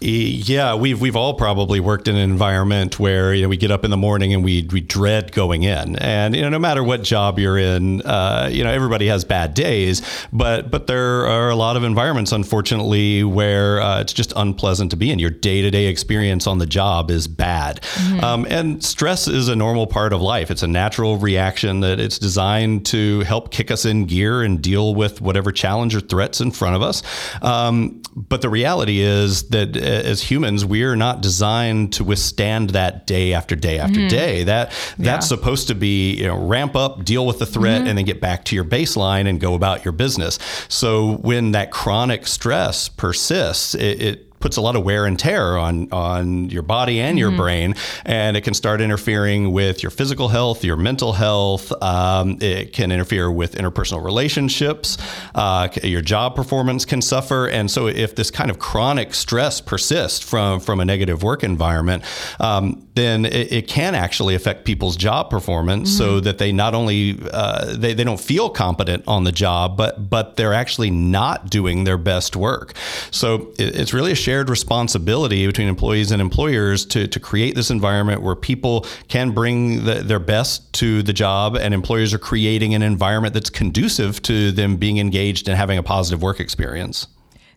[0.00, 3.84] Yeah, we've we've all probably worked in an environment where you know we get up
[3.84, 7.02] in the morning and we we dread going in, and you know no matter what
[7.02, 10.00] job you're in, uh, you know everybody has bad days,
[10.32, 14.96] but but there are a lot of environments, unfortunately, where uh, it's just unpleasant to
[14.96, 15.18] be in.
[15.18, 18.22] Your day to day experience on the job is bad, mm-hmm.
[18.22, 20.52] um, and stress is a normal part of life.
[20.52, 24.94] It's a natural reaction that it's designed to help kick us in gear and deal
[24.94, 27.02] with whatever challenge or threats in front of us.
[27.42, 33.06] Um, but the reality is that as humans, we are not designed to withstand that
[33.06, 34.08] day after day after mm-hmm.
[34.08, 34.44] day.
[34.44, 35.36] That that's yeah.
[35.36, 37.88] supposed to be you know ramp up, deal with the threat, mm-hmm.
[37.88, 40.38] and then get back to your baseline and go about your business.
[40.68, 45.58] So when that chronic stress persists, it, it puts a lot of wear and tear
[45.58, 47.40] on on your body and your mm-hmm.
[47.40, 47.74] brain,
[48.04, 51.72] and it can start interfering with your physical health, your mental health.
[51.82, 54.98] Um, it can interfere with interpersonal relationships.
[55.34, 60.20] Uh, your job performance can suffer, and so if this kind of chronic stress persists
[60.20, 62.04] from from a negative work environment,
[62.40, 65.98] um, then it, it, can actually affect people's job performance, mm-hmm.
[65.98, 70.10] so that they not only uh, they they don't feel competent on the job, but
[70.10, 72.74] but they're actually not doing their best work.
[73.10, 77.70] So it, it's really a shared responsibility between employees and employers to, to create this
[77.70, 82.74] environment where people can bring the, their best to the job and employers are creating
[82.74, 87.06] an environment that's conducive to them being engaged and having a positive work experience.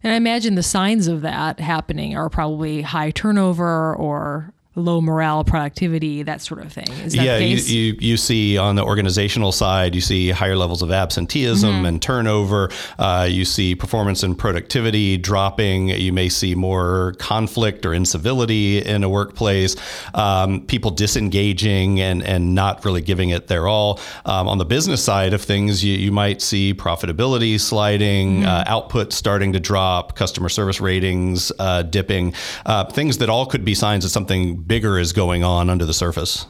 [0.02, 5.44] And I imagine the signs of that happening are probably high turnover or low morale,
[5.44, 6.90] productivity, that sort of thing.
[7.04, 10.82] Is that yeah, you, you, you see on the organizational side, you see higher levels
[10.82, 11.86] of absenteeism mm-hmm.
[11.86, 12.70] and turnover.
[12.98, 15.90] Uh, you see performance and productivity dropping.
[15.90, 19.76] You may see more conflict or incivility in a workplace.
[20.14, 24.00] Um, people disengaging and and not really giving it their all.
[24.26, 28.48] Um, on the business side of things, you, you might see profitability sliding, mm-hmm.
[28.48, 32.34] uh, output starting to drop, customer service ratings uh, dipping.
[32.66, 35.94] Uh, things that all could be signs of something bigger is going on under the
[35.94, 36.46] surface.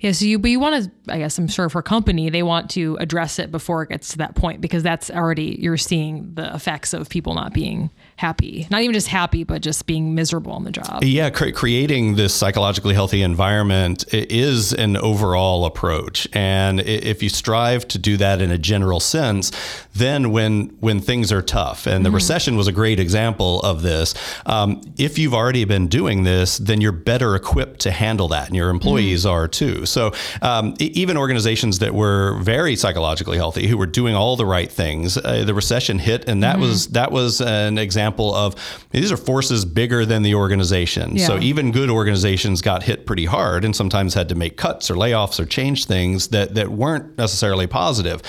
[0.00, 2.42] Yeah, so you but you want to I guess I'm sure for a company they
[2.42, 6.34] want to address it before it gets to that point because that's already you're seeing
[6.34, 8.66] the effects of people not being happy.
[8.70, 11.04] Not even just happy but just being miserable on the job.
[11.04, 16.28] Yeah, cre- creating this psychologically healthy environment is an overall approach.
[16.32, 19.52] And if you strive to do that in a general sense,
[19.94, 22.16] then when when things are tough and the mm-hmm.
[22.16, 24.14] recession was a great example of this,
[24.46, 28.56] um, if you've already been doing this, then you're better equipped to handle that and
[28.56, 29.34] your employees mm-hmm.
[29.34, 29.86] are too.
[29.90, 34.70] So um, even organizations that were very psychologically healthy, who were doing all the right
[34.70, 36.62] things, uh, the recession hit, and that mm-hmm.
[36.62, 38.54] was that was an example of
[38.90, 41.16] these are forces bigger than the organization.
[41.16, 41.26] Yeah.
[41.26, 44.94] So even good organizations got hit pretty hard, and sometimes had to make cuts or
[44.94, 48.22] layoffs or change things that that weren't necessarily positive.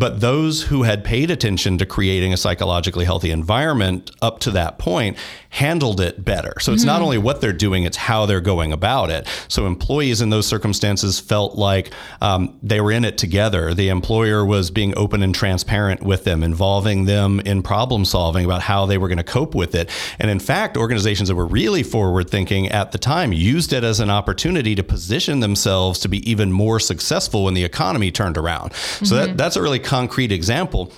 [0.00, 4.78] But those who had paid attention to creating a psychologically healthy environment up to that
[4.78, 5.18] point
[5.50, 6.54] handled it better.
[6.60, 6.86] So it's mm-hmm.
[6.86, 9.28] not only what they're doing, it's how they're going about it.
[9.48, 13.74] So employees in those circumstances felt like um, they were in it together.
[13.74, 18.62] The employer was being open and transparent with them, involving them in problem solving about
[18.62, 19.90] how they were going to cope with it.
[20.18, 24.00] And in fact, organizations that were really forward thinking at the time used it as
[24.00, 28.70] an opportunity to position themselves to be even more successful when the economy turned around.
[28.70, 29.04] Mm-hmm.
[29.04, 29.36] So that, mm-hmm.
[29.36, 30.92] that's a really concrete example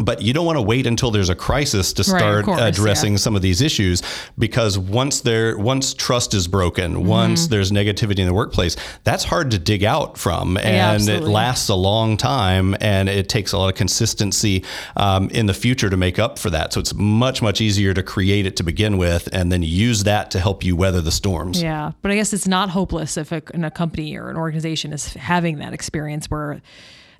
[0.00, 3.12] but you don't want to wait until there's a crisis to start right, course, addressing
[3.12, 3.18] yeah.
[3.18, 4.02] some of these issues
[4.38, 7.06] because once there once trust is broken mm-hmm.
[7.06, 11.22] once there's negativity in the workplace that's hard to dig out from and yeah, it
[11.22, 14.64] lasts a long time and it takes a lot of consistency
[14.96, 18.02] um, in the future to make up for that so it's much much easier to
[18.02, 21.60] create it to begin with and then use that to help you weather the storms
[21.60, 25.14] yeah but i guess it's not hopeless if a, a company or an organization is
[25.14, 26.60] having that experience where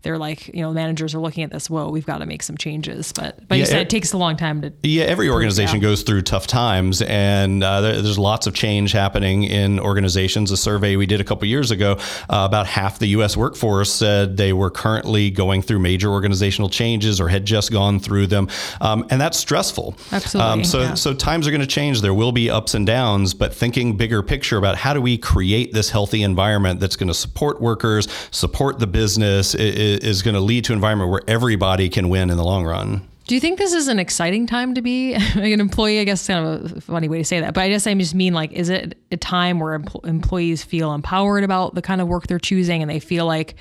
[0.02, 1.68] they're like, you know, managers are looking at this.
[1.68, 3.12] Whoa, we've got to make some changes.
[3.12, 4.72] But but yeah, you said it, it takes a long time to.
[4.82, 9.44] Yeah, every organization goes through tough times, and uh, there, there's lots of change happening
[9.44, 10.50] in organizations.
[10.52, 13.37] A survey we did a couple years ago, uh, about half the U.S.
[13.37, 18.28] workforce said they were currently going through major organizational changes or had just gone through
[18.28, 18.48] them,
[18.80, 19.96] um, and that's stressful.
[20.12, 20.52] Absolutely.
[20.52, 20.94] Um, so yeah.
[20.94, 22.00] so times are going to change.
[22.00, 25.72] There will be ups and downs, but thinking bigger picture about how do we create
[25.72, 29.54] this healthy environment that's going to support workers, support the business.
[29.54, 32.64] It, is going to lead to an environment where everybody can win in the long
[32.64, 33.07] run.
[33.27, 36.01] Do you think this is an exciting time to be an employee?
[36.01, 38.14] I guess kind of a funny way to say that, but I guess I just
[38.14, 39.74] mean like, is it a time where
[40.05, 43.55] employees feel empowered about the kind of work they're choosing and they feel like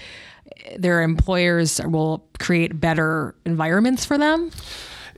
[0.78, 4.52] their employers will create better environments for them?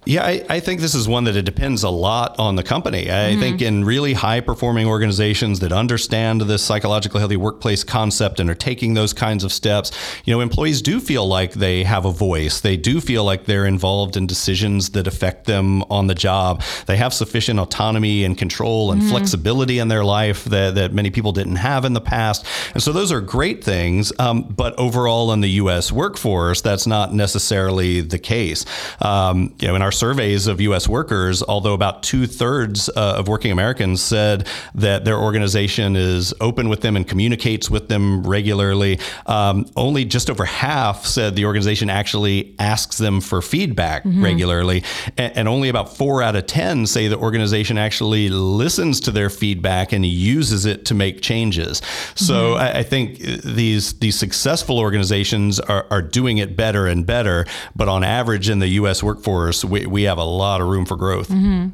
[0.06, 3.12] Yeah, I, I, think this is one that it depends a lot on the company.
[3.12, 3.40] I mm-hmm.
[3.40, 8.56] think in really high performing organizations that understand this psychologically healthy workplace concept and are
[8.56, 9.92] taking those kinds of steps,
[10.24, 12.62] you know, employees do feel like they have a voice.
[12.62, 16.64] They do feel like they're involved in decisions that affect them on the job.
[16.88, 19.12] They have sufficient autonomy and control and mm-hmm.
[19.12, 22.46] flexibility in their life that, that many people didn't have in the past.
[22.74, 24.14] And so those are great things.
[24.18, 25.92] Um, but overall, in the U.S.
[25.92, 28.66] workforce, that's not necessarily the case.
[29.02, 30.88] Um, you know, in our surveys of U.S.
[30.88, 36.70] workers, although about two thirds uh, of working Americans said that their organization is open
[36.70, 41.90] with them and communicates with them regularly, um, only just over half said the organization
[41.90, 44.24] actually asks them for feedback mm-hmm.
[44.24, 44.84] regularly.
[45.18, 49.30] And, and only about four out of 10 say the organization actually listens to their
[49.30, 51.82] feedback and uses it to make changes.
[52.16, 52.62] So mm-hmm.
[52.62, 57.46] I, I, think these, these successful organizations are, are doing it better and better.
[57.76, 59.02] But on average, in the U.S.
[59.04, 61.30] workforce, we, we have a lot of room for growth.
[61.30, 61.70] Mm-hmm.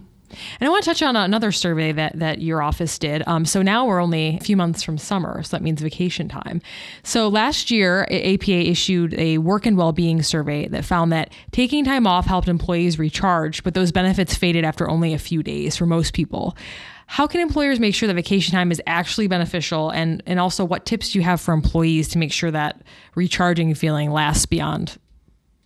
[0.60, 3.24] And I want to touch on another survey that that your office did.
[3.28, 6.62] Um, so now we're only a few months from summer, so that means vacation time.
[7.04, 12.08] So last year, APA issued a work and well-being survey that found that taking time
[12.08, 16.14] off helped employees recharge, but those benefits faded after only a few days for most
[16.14, 16.56] people.
[17.08, 20.86] How can employers make sure that vacation time is actually beneficial, and and also what
[20.86, 22.82] tips do you have for employees to make sure that
[23.14, 24.98] recharging feeling lasts beyond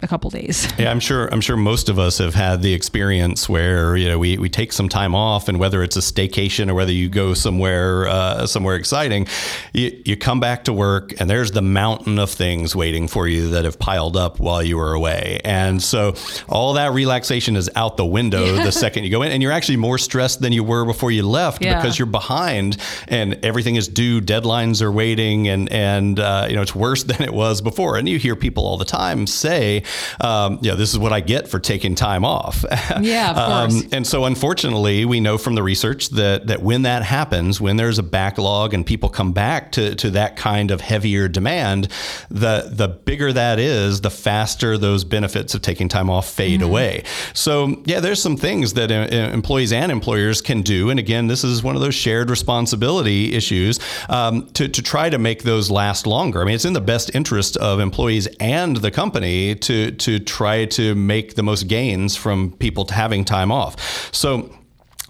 [0.01, 0.67] a couple days.
[0.77, 1.27] Yeah, I'm sure.
[1.27, 4.71] I'm sure most of us have had the experience where you know we, we take
[4.71, 8.75] some time off, and whether it's a staycation or whether you go somewhere uh, somewhere
[8.75, 9.27] exciting,
[9.73, 13.49] you, you come back to work and there's the mountain of things waiting for you
[13.49, 16.15] that have piled up while you were away, and so
[16.47, 18.63] all that relaxation is out the window yeah.
[18.69, 21.27] the second you go in, and you're actually more stressed than you were before you
[21.27, 21.75] left yeah.
[21.75, 22.77] because you're behind
[23.09, 27.21] and everything is due, deadlines are waiting, and and uh, you know it's worse than
[27.21, 27.97] it was before.
[27.97, 29.83] And you hear people all the time say
[30.21, 32.65] um, know, this is what I get for taking time off.
[32.99, 33.83] Yeah, of course.
[33.83, 37.77] Um, and so, unfortunately, we know from the research that that when that happens, when
[37.77, 41.87] there's a backlog and people come back to to that kind of heavier demand,
[42.29, 46.69] the the bigger that is, the faster those benefits of taking time off fade mm-hmm.
[46.69, 47.03] away.
[47.33, 50.89] So, yeah, there's some things that uh, employees and employers can do.
[50.89, 55.17] And again, this is one of those shared responsibility issues um, to to try to
[55.17, 56.41] make those last longer.
[56.41, 60.65] I mean, it's in the best interest of employees and the company to to try
[60.65, 64.13] to make the most gains from people having time off.
[64.13, 64.53] So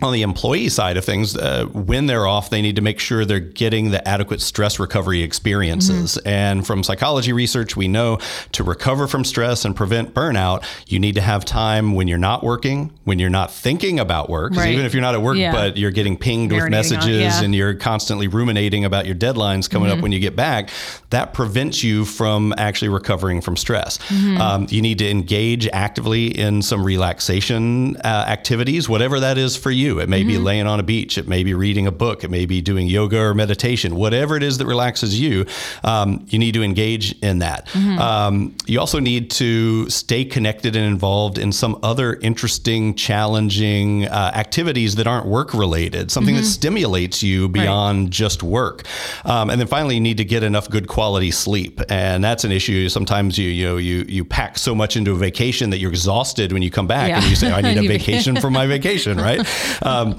[0.01, 3.25] on the employee side of things, uh, when they're off, they need to make sure
[3.25, 6.15] they're getting the adequate stress recovery experiences.
[6.15, 6.27] Mm-hmm.
[6.27, 8.19] And from psychology research, we know
[8.53, 12.43] to recover from stress and prevent burnout, you need to have time when you're not
[12.43, 14.55] working, when you're not thinking about work.
[14.55, 14.71] Right.
[14.71, 15.51] Even if you're not at work, yeah.
[15.51, 17.43] but you're getting pinged Marinating with messages on, yeah.
[17.43, 19.97] and you're constantly ruminating about your deadlines coming mm-hmm.
[19.97, 20.69] up when you get back,
[21.09, 23.97] that prevents you from actually recovering from stress.
[23.97, 24.37] Mm-hmm.
[24.39, 29.71] Um, you need to engage actively in some relaxation uh, activities, whatever that is for
[29.71, 30.27] you It may mm-hmm.
[30.27, 31.17] be laying on a beach.
[31.17, 32.23] It may be reading a book.
[32.23, 33.95] It may be doing yoga or meditation.
[33.95, 35.47] Whatever it is that relaxes you,
[35.83, 37.67] um, you need to engage in that.
[37.69, 37.99] Mm-hmm.
[37.99, 44.31] Um, you also need to stay connected and involved in some other interesting, challenging uh,
[44.35, 46.43] activities that aren't work related, something mm-hmm.
[46.43, 48.09] that stimulates you beyond right.
[48.11, 48.83] just work.
[49.25, 51.81] Um, and then finally, you need to get enough good quality sleep.
[51.89, 52.89] And that's an issue.
[52.89, 56.51] Sometimes you, you know, you, you pack so much into a vacation that you're exhausted
[56.51, 57.19] when you come back yeah.
[57.19, 59.45] and you say, I need a vacation for my vacation, right?
[59.81, 60.15] Um,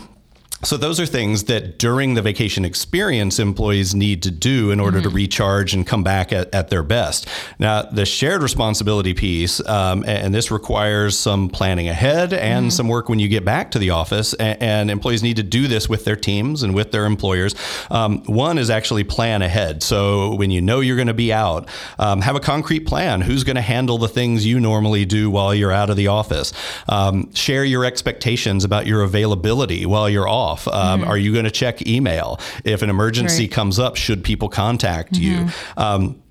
[0.63, 4.99] so those are things that during the vacation experience employees need to do in order
[4.99, 5.09] mm-hmm.
[5.09, 7.27] to recharge and come back at, at, their best.
[7.59, 12.71] Now the shared responsibility piece, um, and this requires some planning ahead and mm-hmm.
[12.71, 14.35] some work when you get back to the office.
[14.35, 17.55] And, and, employees need to do this with their teams and with their employers.
[17.91, 19.83] Um, one is actually plan ahead.
[19.83, 23.21] So when you know you're going to be out, um, have a concrete plan.
[23.21, 26.53] Who's going to handle the things you normally do while you're out of the office?
[26.89, 30.69] Um, share your expectations about your availability while you're off off?
[30.69, 31.11] Um, mm-hmm.
[31.11, 32.39] Are you going to check email?
[32.65, 33.53] If an emergency right.
[33.53, 35.47] comes up, should people contact mm-hmm.
[35.47, 35.53] you?
[35.77, 36.23] Um,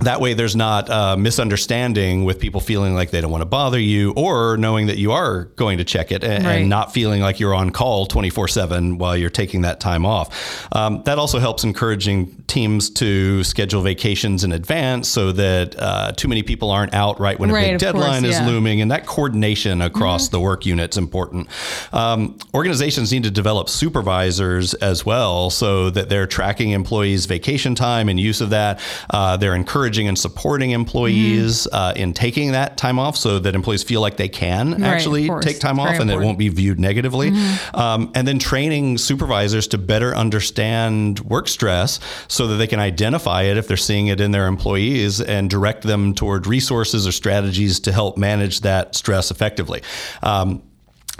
[0.00, 3.80] that way there's not a misunderstanding with people feeling like they don't want to bother
[3.80, 6.60] you or knowing that you are going to check it and, right.
[6.60, 11.02] and not feeling like you're on call 24-7 while you're taking that time off um,
[11.04, 16.42] that also helps encouraging teams to schedule vacations in advance so that uh, too many
[16.42, 18.42] people aren't out right when right, a big deadline course, yeah.
[18.42, 20.36] is looming and that coordination across mm-hmm.
[20.36, 21.48] the work unit is important
[21.92, 28.08] um, organizations need to develop supervisors as well so that they're tracking employees vacation time
[28.08, 28.80] and use of that
[29.10, 31.74] uh, they're encouraging encouraging and supporting employees mm-hmm.
[31.74, 35.28] uh, in taking that time off so that employees feel like they can right, actually
[35.40, 36.10] take time Very off important.
[36.10, 37.30] and it won't be viewed negatively.
[37.30, 37.76] Mm-hmm.
[37.76, 43.42] Um, and then training supervisors to better understand work stress so that they can identify
[43.42, 47.80] it if they're seeing it in their employees and direct them toward resources or strategies
[47.80, 49.82] to help manage that stress effectively.
[50.22, 50.62] Um,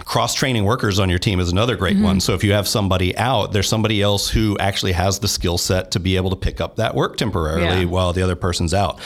[0.05, 2.05] cross training workers on your team is another great mm-hmm.
[2.05, 2.19] one.
[2.19, 5.91] So if you have somebody out, there's somebody else who actually has the skill set
[5.91, 7.85] to be able to pick up that work temporarily yeah.
[7.85, 8.99] while the other person's out.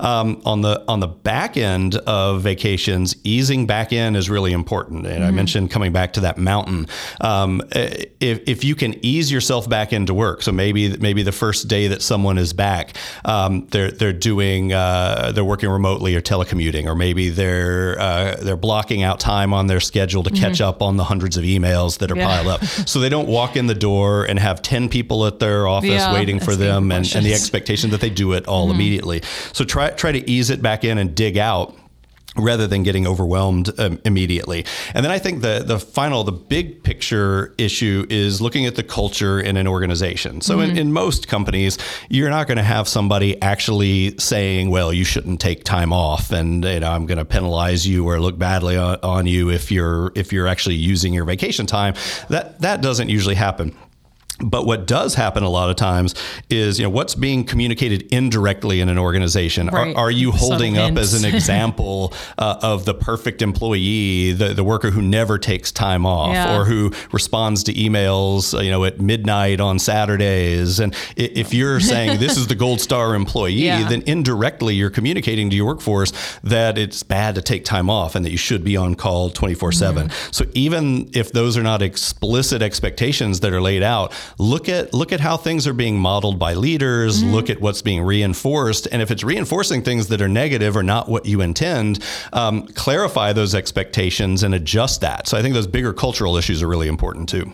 [0.00, 5.06] Um, on the on the back end of vacations, easing back in is really important.
[5.06, 5.24] And mm-hmm.
[5.24, 6.86] I mentioned coming back to that mountain.
[7.20, 11.68] Um, if, if you can ease yourself back into work, so maybe maybe the first
[11.68, 16.86] day that someone is back, um, they're they're doing uh, they're working remotely or telecommuting,
[16.86, 20.68] or maybe they're uh, they're blocking out time on their schedule to catch mm-hmm.
[20.68, 22.26] up on the hundreds of emails that are yeah.
[22.26, 22.64] piled up.
[22.64, 26.12] So they don't walk in the door and have 10 people at their office yeah,
[26.12, 28.74] waiting for them and, and, the expectation that they do it all mm-hmm.
[28.74, 29.22] immediately.
[29.52, 31.74] So try, try to ease it back in and dig out
[32.38, 34.64] rather than getting overwhelmed um, immediately.
[34.94, 38.82] And then I think the the final, the big picture issue is looking at the
[38.82, 40.40] culture in an organization.
[40.40, 40.70] So mm-hmm.
[40.70, 41.78] in, in most companies,
[42.08, 46.64] you're not going to have somebody actually saying, "Well, you shouldn't take time off," and
[46.64, 50.12] you know, I'm going to penalize you or look badly on, on you if you're
[50.14, 51.94] if you're actually using your vacation time.
[52.28, 53.74] That that doesn't usually happen.
[54.40, 56.14] But what does happen a lot of times
[56.48, 59.66] is, you know, what's being communicated indirectly in an organization.
[59.66, 59.94] Right.
[59.94, 64.64] Are, are, you holding up as an example uh, of the perfect employee, the, the
[64.64, 66.56] worker who never takes time off yeah.
[66.56, 70.80] or who responds to emails, uh, you know, at midnight on Saturdays?
[70.80, 73.88] And if you're saying this is the gold star employee, yeah.
[73.88, 76.12] then indirectly you're communicating to your workforce
[76.42, 79.70] that it's bad to take time off and that you should be on call 24
[79.70, 79.78] mm-hmm.
[79.78, 80.10] 7.
[80.30, 85.12] So even if those are not explicit expectations that are laid out, look at look
[85.12, 87.32] at how things are being modeled by leaders mm-hmm.
[87.32, 91.08] look at what's being reinforced and if it's reinforcing things that are negative or not
[91.08, 92.02] what you intend
[92.32, 96.68] um, clarify those expectations and adjust that so i think those bigger cultural issues are
[96.68, 97.50] really important too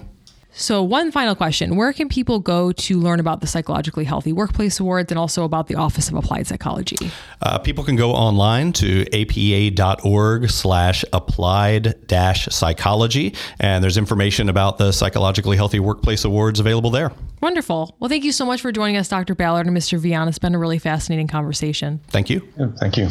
[0.56, 4.78] So, one final question Where can people go to learn about the Psychologically Healthy Workplace
[4.78, 7.10] Awards and also about the Office of Applied Psychology?
[7.42, 14.78] Uh, people can go online to apa.org slash applied dash psychology, and there's information about
[14.78, 17.10] the Psychologically Healthy Workplace Awards available there.
[17.40, 17.96] Wonderful.
[17.98, 19.34] Well, thank you so much for joining us, Dr.
[19.34, 19.98] Ballard and Mr.
[19.98, 20.28] Veon.
[20.28, 22.00] It's been a really fascinating conversation.
[22.08, 22.46] Thank you.
[22.56, 23.08] Yeah, thank you.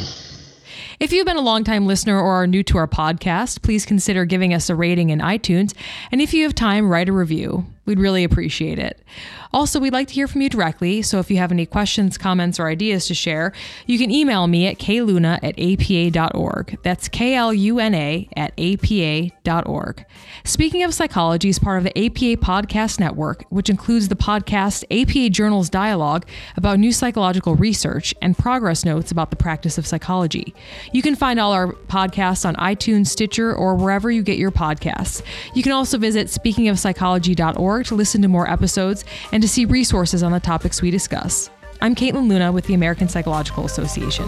[1.00, 4.54] If you've been a longtime listener or are new to our podcast, please consider giving
[4.54, 5.74] us a rating in iTunes.
[6.12, 7.66] And if you have time, write a review.
[7.86, 9.04] We'd really appreciate it.
[9.52, 12.60] Also, we'd like to hear from you directly, so if you have any questions, comments,
[12.60, 13.52] or ideas to share,
[13.86, 16.80] you can email me at kluna at apa.org.
[16.82, 20.06] That's K L U N A at apa.org.
[20.44, 25.30] Speaking of Psychology is part of the APA Podcast Network, which includes the podcast APA
[25.30, 26.26] Journals Dialogue
[26.56, 30.56] about new psychological research and progress notes about the practice of psychology.
[30.94, 35.22] You can find all our podcasts on iTunes, Stitcher, or wherever you get your podcasts.
[35.54, 40.32] You can also visit speakingofpsychology.org to listen to more episodes and to see resources on
[40.32, 41.50] the topics we discuss.
[41.82, 44.26] I'm Caitlin Luna with the American Psychological Association.